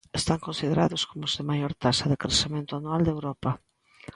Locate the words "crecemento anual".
2.23-3.01